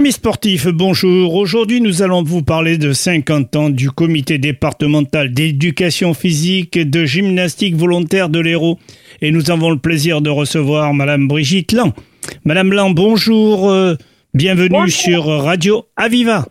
[0.00, 1.34] amis sportifs, bonjour.
[1.34, 7.04] Aujourd'hui, nous allons vous parler de 50 ans du comité départemental d'éducation physique et de
[7.04, 8.78] gymnastique volontaire de l'Hérault.
[9.20, 11.92] Et nous avons le plaisir de recevoir Madame Brigitte Lang.
[12.46, 13.68] Madame Lang, bonjour.
[13.68, 13.94] euh,
[14.32, 14.88] bienvenue Bonjour.
[14.88, 16.46] sur Radio Aviva.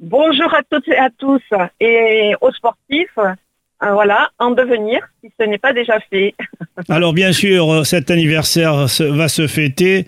[0.00, 1.42] Bonjour à toutes et à tous
[1.80, 6.34] et aux sportifs, euh, voilà, en devenir, si ce n'est pas déjà fait.
[6.88, 10.06] Alors bien sûr, euh, cet anniversaire va se fêter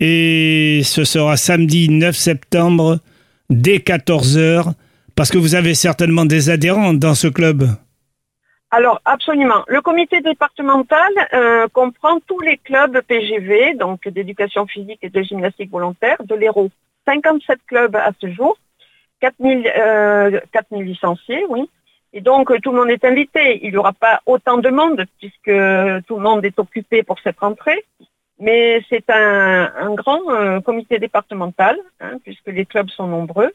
[0.00, 2.98] et ce sera samedi 9 septembre
[3.50, 4.72] dès 14h
[5.14, 7.64] parce que vous avez certainement des adhérents dans ce club.
[8.70, 9.64] Alors, absolument.
[9.68, 15.70] Le comité départemental euh, comprend tous les clubs PGV, donc d'éducation physique et de gymnastique
[15.70, 16.70] volontaire, de l'Hérault.
[17.06, 18.58] 57 clubs à ce jour,
[19.20, 21.70] 4000, euh, 4000 licenciés, oui.
[22.12, 23.60] Et donc, euh, tout le monde est invité.
[23.62, 25.44] Il n'y aura pas autant de monde puisque
[26.06, 27.84] tout le monde est occupé pour cette rentrée.
[28.38, 33.50] Mais c'est un, un grand euh, comité départemental, hein, puisque les clubs sont nombreux,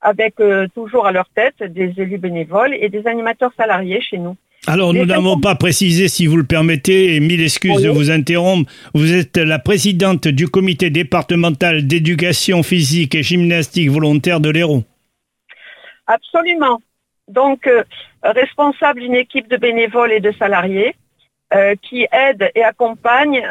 [0.00, 4.36] avec euh, toujours à leur tête des élus bénévoles et des animateurs salariés chez nous.
[4.66, 8.70] Alors nous n'avons pas précisé, si vous le permettez, et mille excuses de vous interrompre,
[8.94, 14.82] vous êtes la présidente du comité départemental d'éducation physique et gymnastique volontaire de l'Hérault.
[16.06, 16.80] Absolument.
[17.28, 17.84] Donc, euh,
[18.22, 20.94] responsable d'une équipe de bénévoles et de salariés
[21.82, 23.46] qui aident et accompagnent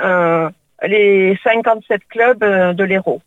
[0.83, 3.21] les 57 clubs euh, de l'Hérault.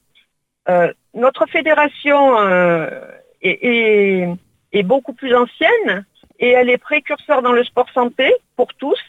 [0.68, 2.90] Euh, notre fédération euh,
[3.42, 4.26] est,
[4.84, 6.04] beaucoup plus ancienne
[6.38, 9.00] et elle est précurseur dans le sport santé pour tous,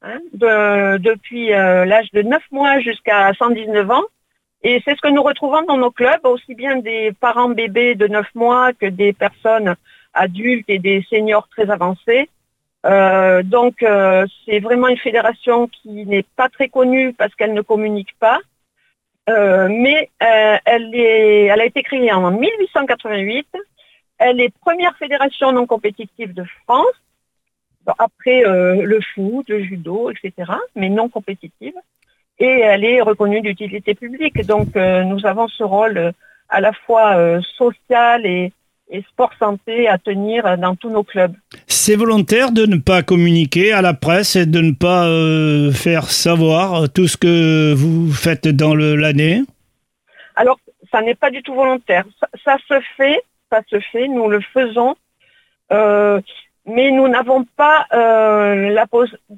[0.00, 4.04] hein, de- depuis l'âge de 9 mois jusqu'à 119 ans.
[4.62, 8.06] Et c'est ce que nous retrouvons dans nos clubs, aussi bien des parents bébés de
[8.06, 9.74] 9 mois que des personnes
[10.14, 12.30] adultes et des seniors très avancés.
[12.84, 17.62] Euh, donc euh, c'est vraiment une fédération qui n'est pas très connue parce qu'elle ne
[17.62, 18.40] communique pas,
[19.28, 23.46] Euh, mais euh, elle, est, elle a été créée en 1888.
[24.18, 26.86] Elle est première fédération non compétitive de France,
[27.98, 31.74] après euh, le foot, le judo, etc., mais non compétitive.
[32.38, 34.44] Et elle est reconnue d'utilité publique.
[34.46, 36.12] Donc euh, nous avons ce rôle
[36.48, 38.52] à la fois social et,
[38.92, 41.34] et sport santé à tenir dans tous nos clubs.
[41.66, 46.10] C'est volontaire de ne pas communiquer à la presse et de ne pas euh, faire
[46.10, 49.42] savoir tout ce que vous faites dans l'année?
[50.36, 50.58] Alors,
[50.92, 52.04] ça n'est pas du tout volontaire.
[52.20, 54.94] Ça, ça se fait, ça se fait, nous le faisons,
[55.72, 56.20] euh,
[56.66, 58.86] mais nous n'avons pas euh, la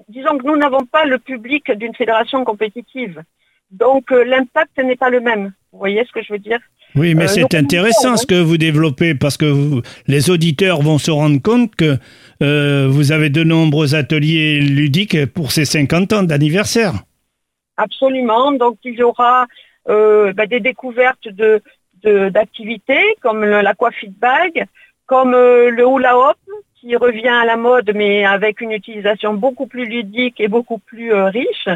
[0.08, 3.22] disons que nous n'avons pas le public d'une fédération compétitive.
[3.70, 5.52] Donc l'impact n'est pas le même.
[5.72, 6.60] Vous voyez ce que je veux dire?
[6.96, 10.98] Oui, mais Euh, c'est intéressant ce que vous développez parce que vous- les auditeurs vont
[10.98, 11.96] se rendre compte que
[12.42, 16.92] euh, vous avez de nombreux ateliers ludiques pour ces 50 ans d'anniversaire.
[17.76, 18.52] Absolument.
[18.52, 19.46] Donc il y aura
[19.88, 21.60] euh, bah, des découvertes de
[22.04, 24.66] de- d'activités comme le- l'aquafit bag,
[25.06, 26.36] comme le hula hoop
[26.80, 31.12] qui revient à la mode mais avec une utilisation beaucoup plus ludique et beaucoup plus
[31.12, 31.68] riche.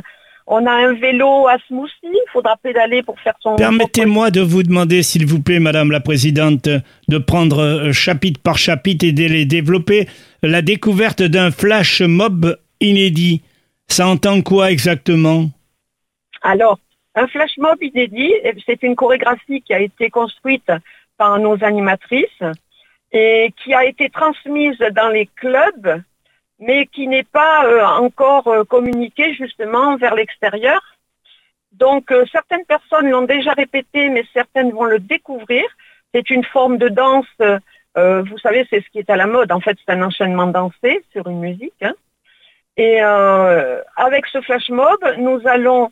[0.51, 4.63] On a un vélo à smoothie, il faudra pédaler pour faire son Permettez-moi de vous
[4.63, 6.71] demander, s'il vous plaît, Madame la Présidente,
[7.09, 10.09] de prendre euh, chapitre par chapitre et de les développer.
[10.43, 13.43] La découverte d'un flash mob inédit,
[13.89, 15.51] ça entend quoi exactement?
[16.41, 16.79] Alors,
[17.15, 20.73] un flash mob inédit, eh, c'est une chorégraphie qui a été construite
[21.19, 22.43] par nos animatrices
[23.13, 26.03] et qui a été transmise dans les clubs,
[26.59, 30.81] mais qui n'est pas euh, encore euh, communiquée justement vers l'extérieur.
[31.73, 35.65] Donc, euh, certaines personnes l'ont déjà répété, mais certaines vont le découvrir.
[36.13, 37.27] C'est une forme de danse,
[37.95, 39.51] vous savez, c'est ce qui est à la mode.
[39.51, 41.83] En fait, c'est un enchaînement dansé sur une musique.
[41.83, 41.95] hein.
[42.77, 45.91] Et avec ce flash mob, nous allons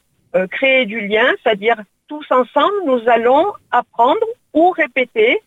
[0.52, 1.76] créer du lien, c'est-à-dire
[2.08, 5.40] tous ensemble, nous allons apprendre ou répéter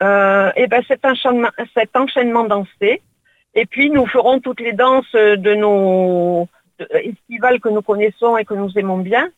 [0.00, 3.02] et ben cet enchaînement dansé.
[3.54, 8.44] Et puis nous ferons toutes les danses de nos de- estivales que nous connaissons et
[8.44, 9.28] que nous aimons bien.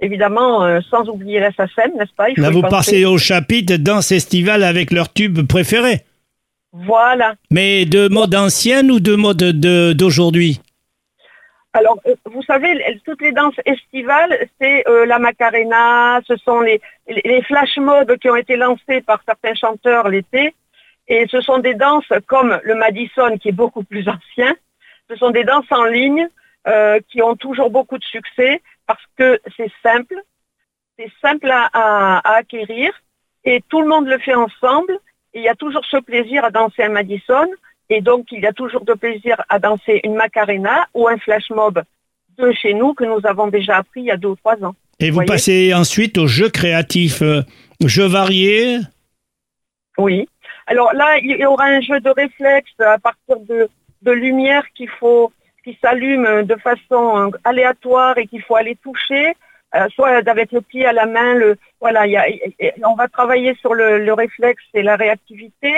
[0.00, 2.28] Évidemment, euh, sans oublier la SACEM, n'est-ce pas?
[2.30, 2.76] Il faut Là, vous penser.
[2.76, 6.00] passez au chapitre danse estivale avec leur tube préféré.
[6.72, 7.34] Voilà.
[7.50, 10.60] Mais de mode ancienne ou de mode de- d'aujourd'hui?
[11.74, 12.68] Alors, euh, vous savez,
[13.06, 18.16] toutes les danses estivales, c'est euh, la Macarena, ce sont les, les, les flash mobs
[18.18, 20.54] qui ont été lancés par certains chanteurs l'été.
[21.14, 24.52] Et ce sont des danses comme le Madison, qui est beaucoup plus ancien.
[25.10, 26.26] Ce sont des danses en ligne
[26.66, 30.16] euh, qui ont toujours beaucoup de succès parce que c'est simple,
[30.98, 32.90] c'est simple à, à- à acquérir
[33.44, 34.94] et tout le monde le fait ensemble.
[35.34, 37.46] Et il y a toujours ce plaisir à danser un Madison
[37.90, 41.48] et donc il y a toujours de plaisir à danser une Macarena ou un flash
[41.50, 41.82] mob
[42.38, 44.74] de chez nous que nous avons déjà appris il y a deux ou trois ans.
[45.00, 47.20] Et vous passez ensuite au jeu créatif.
[47.22, 47.42] Euh,
[47.84, 48.78] Jeux variés
[49.98, 50.28] Oui.
[50.72, 53.68] Alors là, il y aura un jeu de réflexe à partir de,
[54.00, 54.88] de lumière qui
[55.82, 59.36] s'allume de façon aléatoire et qu'il faut aller toucher,
[59.74, 61.34] euh, soit avec le pied à la main.
[61.78, 62.06] Voilà,
[62.86, 65.74] on va travailler sur le, le réflexe et la réactivité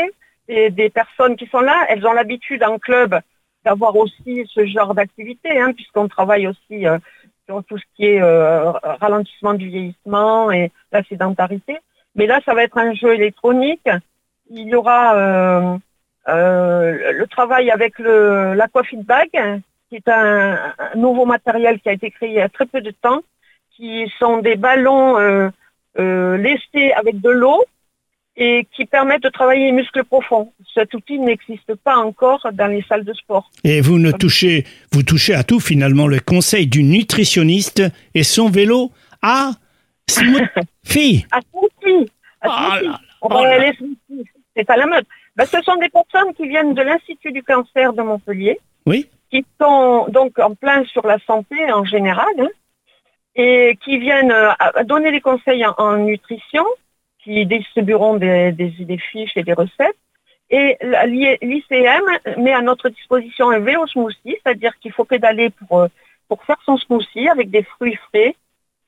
[0.47, 1.87] des, des, personnes qui sont là.
[1.89, 3.19] Elles ont l'habitude en club
[3.65, 6.99] d'avoir aussi ce genre d'activité, hein, puisqu'on travaille aussi euh,
[7.47, 8.71] sur tout ce qui est euh,
[9.01, 11.79] ralentissement du vieillissement et la sédentarité.
[12.15, 13.89] Mais là, ça va être un jeu électronique.
[14.51, 15.79] Il y aura euh,
[16.29, 19.31] euh, le travail avec le l'aquafeedback,
[19.89, 22.81] qui est un, un, nouveau matériel qui a été créé il y a très peu
[22.81, 23.23] de temps,
[23.77, 27.65] qui sont des ballons euh, lestés avec de l'eau
[28.37, 30.53] et qui permettent de travailler les muscles profonds.
[30.75, 33.51] Cet outil n'existe pas encore dans les salles de sport.
[33.63, 37.83] Et vous ne touchez, vous touchez à tout finalement le conseil du nutritionniste
[38.15, 38.91] et son vélo
[39.23, 39.53] à
[40.09, 41.27] smoothie.
[41.31, 42.11] à smoothie.
[42.41, 42.81] À
[43.77, 44.25] smoothie.
[44.57, 45.05] C'est à la mode.
[45.37, 48.59] Ben, ce sont des personnes qui viennent de l'Institut du cancer de Montpellier.
[48.87, 49.09] Oui.
[49.31, 52.49] Qui sont donc en plein sur la santé en général hein,
[53.35, 54.53] et qui viennent euh,
[54.85, 56.65] donner des conseils en, en nutrition
[57.25, 59.97] qui distribueront des, des, des, fiches et des recettes.
[60.51, 65.89] Et l'ICM met à notre disposition un vélo smoothie, c'est-à-dire qu'il faut pédaler pour, euh,
[66.29, 68.37] pour faire son smoothie avec des fruits frais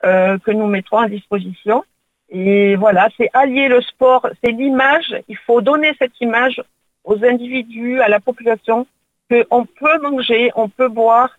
[0.04, 1.82] euh, que nous mettrons à disposition.
[2.30, 5.14] Et voilà, c'est allier le sport, c'est l'image.
[5.28, 6.60] Il faut donner cette image
[7.04, 8.86] aux individus, à la population,
[9.30, 11.30] qu'on peut manger, on peut boire,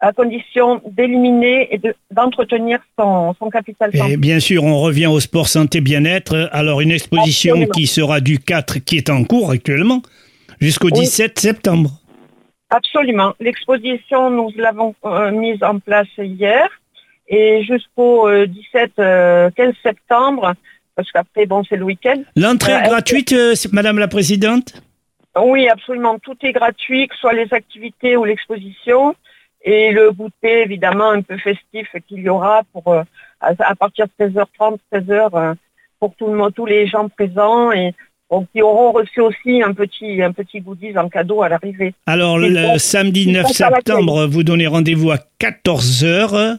[0.00, 1.80] à condition d'éliminer et
[2.12, 4.12] d'entretenir son, son, capital santé.
[4.12, 6.48] Et bien sûr, on revient au sport santé bien-être.
[6.52, 7.72] Alors, une exposition Absolument.
[7.72, 10.02] qui sera du 4, qui est en cours actuellement,
[10.60, 11.42] jusqu'au 17 oui.
[11.42, 11.90] septembre.
[12.70, 13.34] Absolument.
[13.40, 16.68] L'exposition, nous l'avons euh, mise en place hier
[17.28, 20.54] et jusqu'au euh, 17, euh, 15 septembre,
[20.96, 22.22] parce qu'après, bon, c'est le week-end.
[22.34, 24.82] L'entrée est gratuite, euh, Madame la Présidente?
[25.40, 26.18] Oui, absolument.
[26.18, 29.14] Tout est gratuit, que ce soit les activités ou l'exposition
[29.64, 33.02] et le goûter évidemment un peu festif qu'il y aura pour euh,
[33.40, 35.54] à, partir de 16h30, 16h euh,
[36.00, 37.92] pour tout le monde, tous les gens présents et
[38.30, 41.94] donc, qui auront reçu aussi un petit un petit goodies en cadeau à l'arrivée.
[42.06, 46.58] Alors le samedi 9 septembre, vous donnez rendez-vous à 14h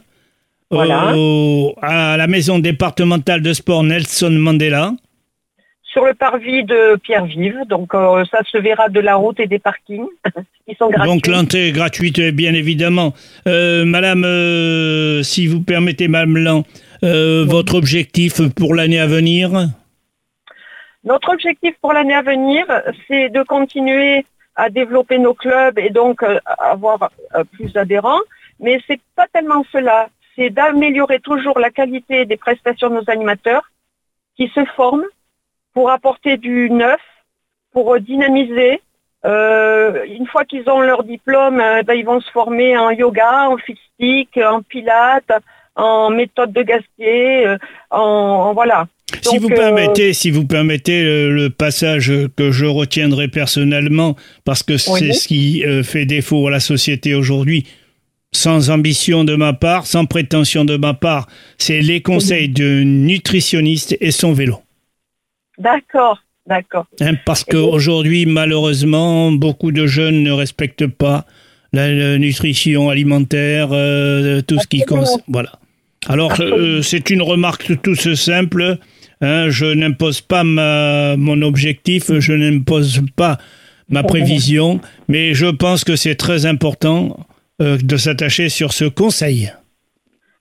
[0.70, 1.12] voilà.
[1.16, 4.92] au, à la maison départementale de sport Nelson Mandela
[5.92, 7.64] sur le parvis de Pierre-Vive.
[7.68, 10.06] Donc euh, ça se verra de la route et des parkings.
[10.66, 11.12] Ils sont gratuits.
[11.12, 13.12] Donc l'entrée est gratuite, bien évidemment.
[13.46, 16.62] Euh, Madame, euh, si vous permettez, Madame
[17.02, 17.46] oui.
[17.46, 19.50] votre objectif pour l'année à venir?
[21.02, 22.66] Notre objectif pour l'année à venir,
[23.08, 24.24] c'est de continuer
[24.54, 26.22] à développer nos clubs et donc
[26.58, 27.10] avoir
[27.52, 28.20] plus d'adhérents.
[28.60, 30.08] Mais c'est pas tellement cela.
[30.40, 33.70] C'est d'améliorer toujours la qualité des prestations de nos animateurs
[34.38, 35.04] qui se forment
[35.74, 37.00] pour apporter du neuf,
[37.72, 38.80] pour dynamiser.
[39.26, 43.50] Euh, une fois qu'ils ont leur diplôme, euh, ben, ils vont se former en yoga,
[43.50, 45.30] en physique, en pilates,
[45.76, 47.58] en méthode de Gasquet, euh,
[47.90, 48.86] en, en, voilà.
[49.20, 54.16] Si Donc, vous permettez, si vous permettez le, le, passage que je retiendrai personnellement,
[54.46, 55.14] parce que c'est oui.
[55.14, 57.66] ce qui fait défaut à la société aujourd'hui,
[58.32, 61.26] sans ambition de ma part, sans prétention de ma part,
[61.58, 64.62] c'est les conseils de nutritionniste et son vélo.
[65.58, 66.86] D'accord, d'accord.
[67.00, 71.26] Hein, parce qu'aujourd'hui, malheureusement, beaucoup de jeunes ne respectent pas
[71.72, 74.62] la, la nutrition alimentaire, euh, tout Absolument.
[74.62, 75.22] ce qui concerne.
[75.28, 75.52] Voilà.
[76.08, 78.78] Alors, euh, c'est une remarque tout simple.
[79.20, 83.38] Hein, je n'impose pas ma, mon objectif, je n'impose pas
[83.90, 87.26] ma prévision, mais je pense que c'est très important
[87.60, 89.52] euh, de s'attacher sur ce conseil.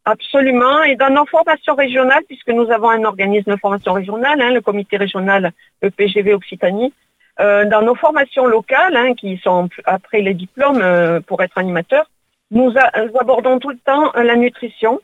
[0.05, 0.83] Absolument.
[0.83, 4.61] Et dans nos formations régionales, puisque nous avons un organisme de formation régionale, hein, le
[4.61, 6.93] comité régional le PGV Occitanie,
[7.39, 12.09] euh, dans nos formations locales, hein, qui sont après les diplômes euh, pour être animateur,
[12.51, 14.99] nous, a, nous, abordons tout le temps la nutrition.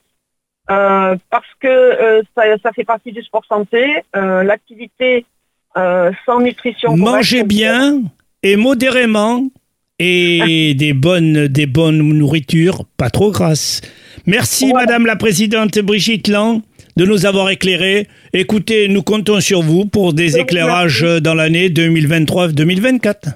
[0.72, 5.26] Euh, parce que ça, ça, fait partie du sport santé, l'activité
[5.76, 6.98] sans nutrition.
[6.98, 8.02] Mangez bien
[8.42, 9.44] et modérément
[10.00, 13.82] et des bonnes des bonnes nourritures, pas trop grasses.
[14.26, 14.86] Merci voilà.
[14.86, 16.62] Madame la Présidente Brigitte Lang
[16.98, 18.08] de nous avoir éclairés.
[18.34, 21.22] Écoutez, nous comptons sur vous pour des éclairages Merci.
[21.22, 23.34] dans l'année 2023-2024.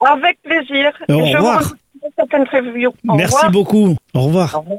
[0.00, 0.92] Avec plaisir.
[1.08, 1.74] Au revoir.
[3.04, 3.50] Merci revoir.
[3.50, 3.96] beaucoup.
[4.14, 4.54] Au revoir.
[4.56, 4.78] Au revoir.